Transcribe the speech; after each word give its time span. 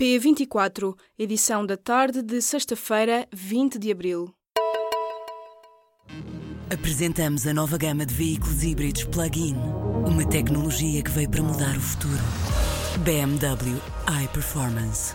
P24, 0.00 0.96
edição 1.16 1.64
da 1.64 1.76
tarde 1.76 2.20
de 2.20 2.42
sexta-feira, 2.42 3.28
20 3.32 3.78
de 3.78 3.92
abril. 3.92 4.34
Apresentamos 6.68 7.46
a 7.46 7.54
nova 7.54 7.78
gama 7.78 8.04
de 8.04 8.12
veículos 8.12 8.64
híbridos 8.64 9.04
plug-in. 9.04 9.54
Uma 10.04 10.28
tecnologia 10.28 11.00
que 11.00 11.10
veio 11.10 11.30
para 11.30 11.42
mudar 11.42 11.76
o 11.76 11.80
futuro. 11.80 12.18
BMW 13.04 13.80
iPerformance. 14.24 15.14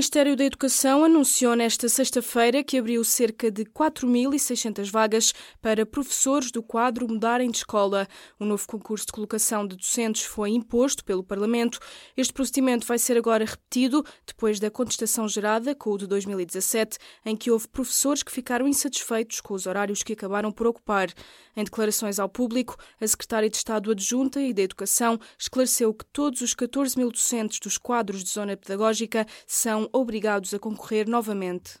Ministério 0.00 0.34
da 0.34 0.44
Educação 0.46 1.04
anunciou 1.04 1.54
nesta 1.54 1.86
sexta-feira 1.86 2.64
que 2.64 2.78
abriu 2.78 3.04
cerca 3.04 3.50
de 3.50 3.66
4.600 3.66 4.90
vagas 4.90 5.34
para 5.60 5.84
professores 5.84 6.50
do 6.50 6.62
quadro 6.62 7.06
Mudarem 7.06 7.50
de 7.50 7.58
Escola. 7.58 8.08
O 8.38 8.46
novo 8.46 8.66
concurso 8.66 9.04
de 9.04 9.12
colocação 9.12 9.66
de 9.66 9.76
docentes 9.76 10.22
foi 10.22 10.52
imposto 10.52 11.04
pelo 11.04 11.22
Parlamento. 11.22 11.78
Este 12.16 12.32
procedimento 12.32 12.86
vai 12.86 12.98
ser 12.98 13.18
agora 13.18 13.44
repetido 13.44 14.02
depois 14.26 14.58
da 14.58 14.70
contestação 14.70 15.28
gerada 15.28 15.74
com 15.74 15.90
o 15.90 15.98
de 15.98 16.06
2017, 16.06 16.96
em 17.26 17.36
que 17.36 17.50
houve 17.50 17.68
professores 17.68 18.22
que 18.22 18.32
ficaram 18.32 18.66
insatisfeitos 18.66 19.42
com 19.42 19.52
os 19.52 19.66
horários 19.66 20.02
que 20.02 20.14
acabaram 20.14 20.50
por 20.50 20.66
ocupar. 20.66 21.12
Em 21.54 21.62
declarações 21.62 22.18
ao 22.18 22.28
público, 22.28 22.74
a 22.98 23.06
Secretária 23.06 23.50
de 23.50 23.56
Estado 23.58 23.90
Adjunta 23.90 24.40
e 24.40 24.54
da 24.54 24.62
Educação 24.62 25.20
esclareceu 25.38 25.92
que 25.92 26.06
todos 26.06 26.40
os 26.40 26.54
14 26.54 26.96
mil 26.96 27.10
docentes 27.10 27.60
dos 27.60 27.76
quadros 27.76 28.24
de 28.24 28.30
zona 28.30 28.56
pedagógica 28.56 29.26
são 29.46 29.89
obrigados 29.92 30.52
a 30.54 30.58
concorrer 30.58 31.08
novamente. 31.08 31.78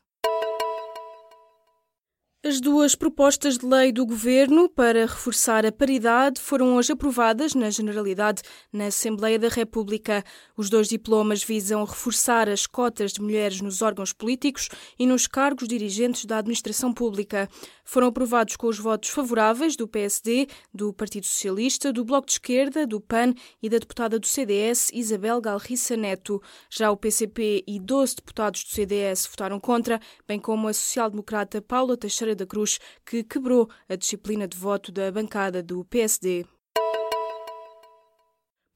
As 2.50 2.60
duas 2.60 2.96
propostas 2.96 3.58
de 3.58 3.64
lei 3.64 3.92
do 3.92 4.04
Governo 4.04 4.68
para 4.68 5.02
reforçar 5.02 5.64
a 5.64 5.70
paridade 5.70 6.40
foram 6.40 6.74
hoje 6.74 6.92
aprovadas 6.92 7.54
na 7.54 7.70
Generalidade 7.70 8.42
na 8.72 8.86
Assembleia 8.86 9.38
da 9.38 9.46
República. 9.46 10.24
Os 10.56 10.68
dois 10.68 10.88
diplomas 10.88 11.44
visam 11.44 11.84
reforçar 11.84 12.48
as 12.48 12.66
cotas 12.66 13.12
de 13.12 13.22
mulheres 13.22 13.60
nos 13.60 13.82
órgãos 13.82 14.12
políticos 14.12 14.68
e 14.98 15.06
nos 15.06 15.28
cargos 15.28 15.68
dirigentes 15.68 16.24
da 16.24 16.38
administração 16.38 16.92
pública. 16.92 17.48
Foram 17.84 18.08
aprovados 18.08 18.56
com 18.56 18.66
os 18.66 18.80
votos 18.80 19.10
favoráveis 19.10 19.76
do 19.76 19.86
PSD, 19.86 20.48
do 20.74 20.92
Partido 20.92 21.26
Socialista, 21.26 21.92
do 21.92 22.04
Bloco 22.04 22.26
de 22.26 22.32
Esquerda, 22.32 22.84
do 22.84 23.00
PAN 23.00 23.32
e 23.62 23.68
da 23.68 23.78
deputada 23.78 24.18
do 24.18 24.26
CDS, 24.26 24.90
Isabel 24.92 25.40
Galriça 25.40 25.96
Neto. 25.96 26.42
Já 26.68 26.90
o 26.90 26.96
PCP 26.96 27.62
e 27.64 27.78
12 27.78 28.16
deputados 28.16 28.64
do 28.64 28.70
CDS 28.70 29.26
votaram 29.26 29.60
contra, 29.60 30.00
bem 30.26 30.40
como 30.40 30.66
a 30.66 30.72
social-democrata 30.72 31.62
Paula 31.62 31.96
Teixeira 31.96 32.39
da 32.40 32.46
Cruz, 32.46 32.78
que 33.04 33.22
quebrou 33.22 33.68
a 33.88 33.94
disciplina 33.94 34.48
de 34.48 34.56
voto 34.56 34.90
da 34.90 35.10
bancada 35.12 35.62
do 35.62 35.84
PSD. 35.84 36.44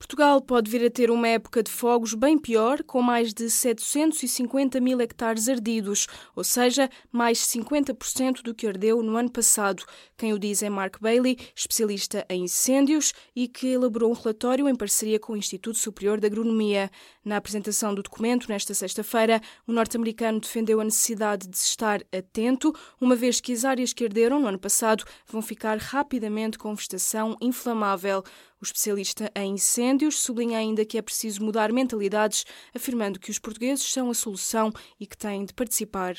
Portugal 0.05 0.39
pode 0.43 0.71
vir 0.71 0.85
a 0.85 0.91
ter 0.91 1.11
uma 1.11 1.27
época 1.27 1.63
de 1.63 1.71
fogos 1.71 2.13
bem 2.13 2.37
pior, 2.37 2.83
com 2.83 3.01
mais 3.01 3.33
de 3.33 3.49
750 3.49 4.79
mil 4.79 5.01
hectares 5.01 5.49
ardidos, 5.49 6.07
ou 6.37 6.45
seja, 6.45 6.91
mais 7.11 7.39
50% 7.39 8.43
do 8.43 8.55
que 8.55 8.67
ardeu 8.67 9.03
no 9.03 9.17
ano 9.17 9.31
passado. 9.31 9.83
Quem 10.15 10.35
o 10.35 10.39
diz 10.39 10.63
é 10.63 10.69
Mark 10.69 11.01
Bailey, 11.01 11.39
especialista 11.57 12.23
em 12.29 12.45
incêndios 12.45 13.15
e 13.35 13.49
que 13.49 13.69
elaborou 13.69 14.11
um 14.11 14.15
relatório 14.15 14.69
em 14.69 14.77
parceria 14.77 15.19
com 15.19 15.33
o 15.33 15.39
Instituto 15.39 15.79
Superior 15.79 16.21
de 16.21 16.27
Agronomia. 16.27 16.91
Na 17.25 17.39
apresentação 17.39 17.95
do 17.95 18.03
documento, 18.03 18.47
nesta 18.51 18.75
sexta-feira, 18.75 19.41
o 19.67 19.73
norte-americano 19.73 20.39
defendeu 20.39 20.83
a 20.83 20.85
necessidade 20.85 21.49
de 21.49 21.57
estar 21.57 22.03
atento, 22.15 22.75
uma 23.01 23.17
vez 23.17 23.41
que 23.41 23.55
as 23.55 23.65
áreas 23.65 23.95
que 23.95 24.05
arderam 24.05 24.39
no 24.39 24.49
ano 24.49 24.59
passado 24.59 25.03
vão 25.27 25.41
ficar 25.41 25.79
rapidamente 25.79 26.59
com 26.59 26.75
vegetação 26.75 27.39
inflamável. 27.41 28.23
O 28.65 28.67
especialista 28.67 29.31
em 29.37 29.53
incêndios 29.57 30.21
sublinha 30.21 30.57
ainda 30.57 30.87
que 30.87 30.97
é 30.97 31.03
preciso 31.03 31.45
mudar 31.45 31.71
mentalidades, 31.71 32.47
afirmando 32.75 33.21
que 33.21 33.31
os 33.31 33.39
portugueses 33.39 33.85
são 33.93 34.09
a 34.09 34.15
solução 34.15 34.73
e 34.99 35.07
que 35.07 35.19
têm 35.19 35.45
de 35.45 35.53
participar. 35.53 36.17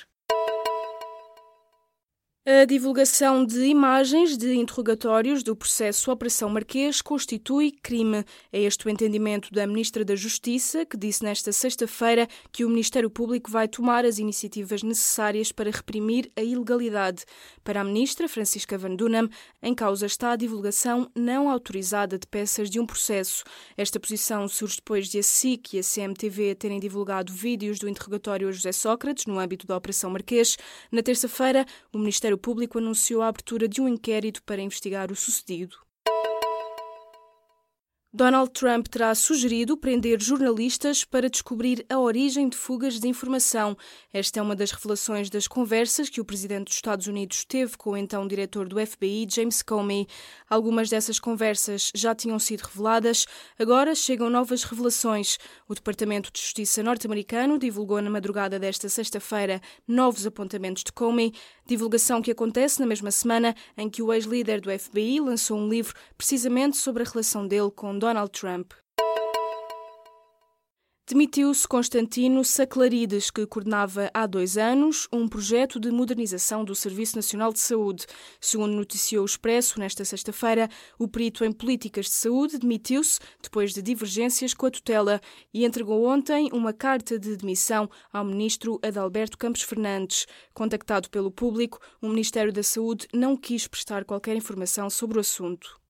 A 2.47 2.63
divulgação 2.63 3.43
de 3.43 3.65
imagens 3.65 4.37
de 4.37 4.53
interrogatórios 4.53 5.41
do 5.41 5.55
processo 5.55 6.11
Operação 6.11 6.47
Marquês 6.47 7.01
constitui 7.01 7.71
crime. 7.71 8.23
É 8.53 8.61
este 8.61 8.85
o 8.85 8.89
entendimento 8.91 9.51
da 9.51 9.65
Ministra 9.65 10.05
da 10.05 10.15
Justiça, 10.15 10.85
que 10.85 10.95
disse 10.95 11.23
nesta 11.23 11.51
sexta-feira 11.51 12.27
que 12.51 12.63
o 12.63 12.69
Ministério 12.69 13.09
Público 13.09 13.49
vai 13.49 13.67
tomar 13.67 14.05
as 14.05 14.19
iniciativas 14.19 14.83
necessárias 14.83 15.51
para 15.51 15.71
reprimir 15.71 16.31
a 16.35 16.43
ilegalidade. 16.43 17.25
Para 17.63 17.81
a 17.81 17.83
Ministra, 17.83 18.29
Francisca 18.29 18.77
Van 18.77 18.95
Dunham, 18.95 19.27
em 19.59 19.73
causa 19.73 20.05
está 20.05 20.33
a 20.33 20.35
divulgação 20.35 21.09
não 21.15 21.49
autorizada 21.49 22.15
de 22.15 22.27
peças 22.27 22.69
de 22.69 22.79
um 22.79 22.85
processo. 22.85 23.43
Esta 23.75 23.99
posição 23.99 24.47
surge 24.47 24.75
depois 24.75 25.07
de 25.07 25.17
a 25.17 25.23
SIC 25.23 25.73
e 25.73 25.79
a 25.79 25.81
CMTV 25.81 26.53
terem 26.53 26.79
divulgado 26.79 27.33
vídeos 27.33 27.79
do 27.79 27.89
interrogatório 27.89 28.47
a 28.47 28.51
José 28.51 28.71
Sócrates 28.71 29.25
no 29.25 29.39
âmbito 29.39 29.65
da 29.65 29.75
Operação 29.75 30.11
Marquês. 30.11 30.55
Na 30.91 31.01
terça-feira, 31.01 31.65
o 31.91 31.97
Ministério 31.97 32.34
Ministério 32.35 32.37
Público 32.37 32.77
anunciou 32.77 33.21
a 33.21 33.27
abertura 33.27 33.67
de 33.67 33.81
um 33.81 33.87
inquérito 33.87 34.43
para 34.43 34.61
investigar 34.61 35.11
o 35.11 35.15
sucedido. 35.15 35.84
Donald 38.17 38.51
Trump 38.51 38.87
terá 38.87 39.13
sugerido 39.13 39.75
prender 39.75 40.21
jornalistas 40.21 41.03
para 41.03 41.29
descobrir 41.29 41.85
a 41.89 41.99
origem 41.99 42.47
de 42.47 42.55
fugas 42.55 42.97
de 42.97 43.09
informação. 43.09 43.75
Esta 44.13 44.39
é 44.39 44.41
uma 44.41 44.55
das 44.55 44.71
revelações 44.71 45.29
das 45.29 45.49
conversas 45.49 46.07
que 46.07 46.21
o 46.21 46.23
presidente 46.23 46.67
dos 46.67 46.75
Estados 46.75 47.07
Unidos 47.07 47.43
teve 47.43 47.75
com 47.75 47.89
o 47.89 47.97
então 47.97 48.25
diretor 48.25 48.69
do 48.69 48.77
FBI, 48.79 49.27
James 49.29 49.61
Comey. 49.61 50.07
Algumas 50.49 50.89
dessas 50.89 51.19
conversas 51.19 51.91
já 51.93 52.15
tinham 52.15 52.39
sido 52.39 52.61
reveladas, 52.61 53.25
agora 53.59 53.93
chegam 53.93 54.29
novas 54.29 54.63
revelações. 54.63 55.37
O 55.67 55.75
Departamento 55.75 56.31
de 56.31 56.39
Justiça 56.39 56.81
norte-americano 56.81 57.59
divulgou 57.59 58.01
na 58.01 58.09
madrugada 58.09 58.57
desta 58.57 58.87
sexta-feira 58.87 59.61
novos 59.85 60.25
apontamentos 60.25 60.85
de 60.85 60.93
Comey, 60.93 61.33
divulgação 61.67 62.21
que 62.21 62.31
acontece 62.31 62.79
na 62.79 62.85
mesma 62.85 63.11
semana 63.11 63.53
em 63.77 63.89
que 63.89 64.01
o 64.01 64.13
ex-líder 64.13 64.61
do 64.61 64.71
FBI 64.71 65.19
lançou 65.19 65.57
um 65.57 65.67
livro 65.67 65.93
precisamente 66.17 66.77
sobre 66.77 67.03
a 67.03 67.05
relação 67.05 67.45
dele 67.45 67.71
com 67.75 68.04
Donald 68.05 68.29
Trump. 68.29 68.71
Demitiu-se 71.09 71.67
Constantino 71.67 72.45
Saclarides, 72.45 73.31
que 73.31 73.47
coordenava 73.47 74.11
há 74.13 74.27
dois 74.27 74.59
anos 74.59 75.07
um 75.11 75.27
projeto 75.27 75.79
de 75.79 75.89
modernização 75.89 76.63
do 76.63 76.75
Serviço 76.75 77.15
Nacional 77.15 77.51
de 77.51 77.57
Saúde. 77.57 78.05
Segundo 78.39 78.75
noticiou 78.75 79.23
o 79.23 79.25
Expresso 79.25 79.79
nesta 79.79 80.05
sexta-feira, 80.05 80.69
o 80.99 81.07
perito 81.07 81.43
em 81.43 81.51
políticas 81.51 82.05
de 82.05 82.11
saúde 82.11 82.59
demitiu-se 82.59 83.19
depois 83.41 83.73
de 83.73 83.81
divergências 83.81 84.53
com 84.53 84.67
a 84.67 84.71
tutela 84.71 85.19
e 85.51 85.65
entregou 85.65 86.05
ontem 86.05 86.47
uma 86.53 86.73
carta 86.73 87.17
de 87.17 87.35
demissão 87.35 87.89
ao 88.13 88.23
ministro 88.23 88.79
Adalberto 88.83 89.35
Campos 89.35 89.63
Fernandes. 89.63 90.27
Contactado 90.53 91.09
pelo 91.09 91.31
público, 91.31 91.79
o 91.99 92.07
Ministério 92.07 92.53
da 92.53 92.61
Saúde 92.61 93.07
não 93.11 93.35
quis 93.35 93.65
prestar 93.65 94.05
qualquer 94.05 94.35
informação 94.35 94.91
sobre 94.91 95.17
o 95.17 95.21
assunto. 95.21 95.83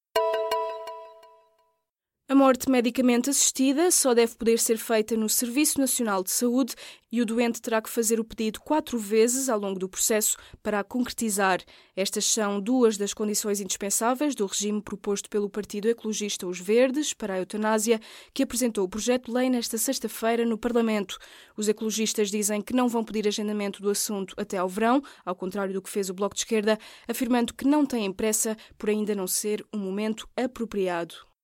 A 2.28 2.34
morte 2.34 2.72
medicamente 2.72 3.30
assistida 3.30 3.92
só 3.92 4.12
deve 4.16 4.34
poder 4.34 4.58
ser 4.58 4.80
feita 4.80 5.16
no 5.16 5.30
Serviço 5.30 5.80
Nacional 5.80 6.24
de 6.24 6.32
Saúde 6.32 6.74
e 7.12 7.22
o 7.22 7.26
doente 7.26 7.62
terá 7.62 7.80
que 7.80 7.90
fazer 7.90 8.20
o 8.20 8.24
pedido 8.24 8.62
quatro 8.62 8.98
vezes 8.98 9.48
ao 9.48 9.60
longo 9.60 9.78
do 9.78 9.88
processo 9.88 10.36
para 10.64 10.80
a 10.80 10.84
concretizar. 10.84 11.62
Estas 11.96 12.26
são 12.26 12.60
duas 12.60 12.98
das 12.98 13.14
condições 13.14 13.62
indispensáveis 13.62 14.34
do 14.34 14.48
regime 14.48 14.82
proposto 14.82 15.30
pelo 15.30 15.48
Partido 15.48 15.88
Ecologista 15.88 16.48
Os 16.48 16.60
Verdes 16.60 17.14
para 17.14 17.36
a 17.36 17.38
eutanásia, 17.38 18.02
que 18.34 18.42
apresentou 18.42 18.86
o 18.86 18.90
projeto 18.90 19.26
de 19.26 19.32
lei 19.32 19.48
nesta 19.48 19.78
sexta-feira 19.78 20.48
no 20.48 20.58
Parlamento. 20.58 21.20
Os 21.56 21.68
ecologistas 21.68 22.32
dizem 22.32 22.60
que 22.60 22.74
não 22.74 22.88
vão 22.88 23.04
pedir 23.04 23.28
agendamento 23.28 23.84
do 23.84 23.92
assunto 23.92 24.34
até 24.36 24.58
ao 24.58 24.68
verão, 24.68 25.00
ao 25.24 25.36
contrário 25.36 25.76
do 25.76 25.82
que 25.82 25.92
fez 25.92 26.10
o 26.10 26.14
Bloco 26.16 26.34
de 26.34 26.42
Esquerda, 26.42 26.80
afirmando 27.08 27.54
que 27.54 27.68
não 27.68 27.86
têm 27.86 28.12
pressa 28.12 28.58
por 28.80 28.90
ainda 28.90 29.14
não 29.14 29.28
ser 29.28 29.64
um 29.72 29.78
momento 29.78 30.28
apropriado. 30.36 31.35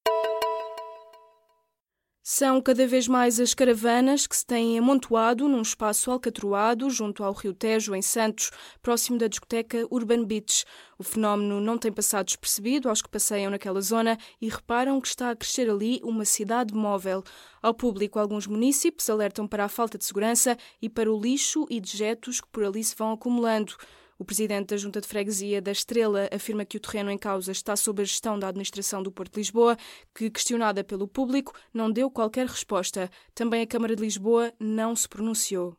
São 2.23 2.61
cada 2.61 2.85
vez 2.85 3.07
mais 3.07 3.39
as 3.39 3.55
caravanas 3.55 4.27
que 4.27 4.35
se 4.35 4.45
têm 4.45 4.77
amontoado 4.77 5.49
num 5.49 5.63
espaço 5.63 6.11
alcatroado 6.11 6.87
junto 6.87 7.23
ao 7.23 7.33
Rio 7.33 7.51
Tejo, 7.51 7.95
em 7.95 8.01
Santos, 8.03 8.51
próximo 8.79 9.17
da 9.17 9.27
discoteca 9.27 9.87
Urban 9.89 10.23
Beach. 10.25 10.63
O 10.99 11.03
fenómeno 11.03 11.59
não 11.59 11.79
tem 11.79 11.91
passado 11.91 12.27
despercebido 12.27 12.89
aos 12.89 13.01
que 13.01 13.09
passeiam 13.09 13.49
naquela 13.49 13.81
zona 13.81 14.19
e 14.39 14.49
reparam 14.49 15.01
que 15.01 15.07
está 15.07 15.31
a 15.31 15.35
crescer 15.35 15.67
ali 15.67 15.99
uma 16.03 16.23
cidade 16.23 16.75
móvel. 16.75 17.23
Ao 17.59 17.73
público, 17.73 18.19
alguns 18.19 18.45
munícipes 18.45 19.09
alertam 19.09 19.47
para 19.47 19.65
a 19.65 19.69
falta 19.69 19.97
de 19.97 20.05
segurança 20.05 20.55
e 20.79 20.87
para 20.87 21.11
o 21.11 21.19
lixo 21.19 21.65
e 21.71 21.81
dejetos 21.81 22.39
que 22.39 22.47
por 22.49 22.63
ali 22.63 22.83
se 22.83 22.95
vão 22.95 23.13
acumulando. 23.13 23.75
O 24.21 24.23
presidente 24.23 24.67
da 24.67 24.77
Junta 24.77 25.01
de 25.01 25.07
Freguesia 25.07 25.59
da 25.59 25.71
Estrela 25.71 26.29
afirma 26.31 26.63
que 26.63 26.77
o 26.77 26.79
terreno 26.79 27.09
em 27.09 27.17
causa 27.17 27.51
está 27.51 27.75
sob 27.75 28.03
a 28.03 28.05
gestão 28.05 28.37
da 28.37 28.49
administração 28.49 29.01
do 29.01 29.11
Porto 29.11 29.33
de 29.33 29.39
Lisboa, 29.39 29.75
que, 30.13 30.29
questionada 30.29 30.83
pelo 30.83 31.07
público, 31.07 31.53
não 31.73 31.91
deu 31.91 32.07
qualquer 32.11 32.45
resposta. 32.45 33.09
Também 33.33 33.63
a 33.63 33.67
Câmara 33.67 33.95
de 33.95 34.03
Lisboa 34.03 34.53
não 34.59 34.95
se 34.95 35.09
pronunciou. 35.09 35.75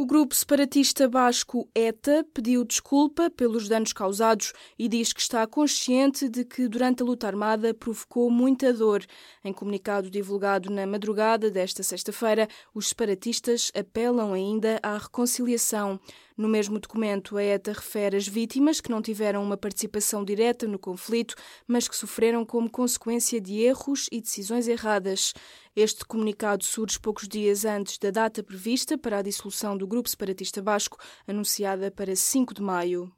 O 0.00 0.06
grupo 0.06 0.32
separatista 0.32 1.08
basco 1.08 1.68
ETA 1.74 2.24
pediu 2.32 2.64
desculpa 2.64 3.28
pelos 3.28 3.68
danos 3.68 3.92
causados 3.92 4.52
e 4.78 4.88
diz 4.88 5.12
que 5.12 5.20
está 5.20 5.44
consciente 5.44 6.28
de 6.28 6.44
que 6.44 6.68
durante 6.68 7.02
a 7.02 7.04
luta 7.04 7.26
armada 7.26 7.74
provocou 7.74 8.30
muita 8.30 8.72
dor. 8.72 9.04
Em 9.44 9.52
comunicado 9.52 10.08
divulgado 10.08 10.70
na 10.70 10.86
madrugada 10.86 11.50
desta 11.50 11.82
sexta-feira, 11.82 12.46
os 12.72 12.90
separatistas 12.90 13.72
apelam 13.74 14.32
ainda 14.32 14.78
à 14.84 14.96
reconciliação. 14.96 15.98
No 16.36 16.46
mesmo 16.46 16.78
documento, 16.78 17.36
a 17.36 17.42
ETA 17.42 17.72
refere 17.72 18.16
as 18.16 18.28
vítimas 18.28 18.80
que 18.80 18.92
não 18.92 19.02
tiveram 19.02 19.42
uma 19.42 19.56
participação 19.56 20.24
direta 20.24 20.68
no 20.68 20.78
conflito, 20.78 21.34
mas 21.66 21.88
que 21.88 21.96
sofreram 21.96 22.46
como 22.46 22.70
consequência 22.70 23.40
de 23.40 23.58
erros 23.58 24.08
e 24.12 24.20
decisões 24.20 24.68
erradas. 24.68 25.34
Este 25.74 26.04
comunicado 26.04 26.62
surge 26.62 27.00
poucos 27.00 27.26
dias 27.26 27.64
antes 27.64 27.98
da 27.98 28.12
data 28.12 28.40
prevista 28.40 28.96
para 28.96 29.18
a 29.18 29.22
dissolução 29.22 29.76
do 29.76 29.87
Grupo 29.88 30.08
Separatista 30.08 30.62
Basco, 30.62 30.98
anunciada 31.26 31.90
para 31.90 32.14
5 32.14 32.54
de 32.54 32.62
maio. 32.62 33.12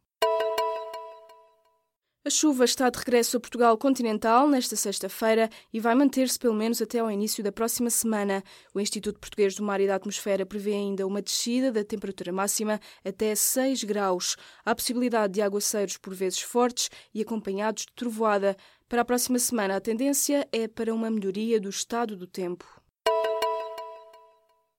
A 2.22 2.28
chuva 2.28 2.66
está 2.66 2.90
de 2.90 2.98
regresso 2.98 3.38
a 3.38 3.40
Portugal 3.40 3.78
continental 3.78 4.46
nesta 4.46 4.76
sexta-feira 4.76 5.48
e 5.72 5.80
vai 5.80 5.94
manter-se 5.94 6.38
pelo 6.38 6.52
menos 6.52 6.82
até 6.82 6.98
ao 6.98 7.10
início 7.10 7.42
da 7.42 7.50
próxima 7.50 7.88
semana. 7.88 8.44
O 8.74 8.80
Instituto 8.80 9.18
Português 9.18 9.54
do 9.54 9.62
Mar 9.62 9.80
e 9.80 9.86
da 9.86 9.94
Atmosfera 9.94 10.44
prevê 10.44 10.74
ainda 10.74 11.06
uma 11.06 11.22
descida 11.22 11.72
da 11.72 11.82
temperatura 11.82 12.30
máxima 12.30 12.78
até 13.02 13.34
6 13.34 13.84
graus. 13.84 14.36
Há 14.64 14.74
possibilidade 14.74 15.32
de 15.32 15.40
aguaceiros 15.40 15.96
por 15.96 16.14
vezes 16.14 16.42
fortes 16.42 16.90
e 17.14 17.22
acompanhados 17.22 17.86
de 17.86 17.92
trovoada. 17.94 18.54
Para 18.86 19.00
a 19.00 19.04
próxima 19.04 19.38
semana, 19.38 19.76
a 19.76 19.80
tendência 19.80 20.46
é 20.52 20.68
para 20.68 20.94
uma 20.94 21.10
melhoria 21.10 21.58
do 21.58 21.70
estado 21.70 22.16
do 22.16 22.26
tempo. 22.26 22.79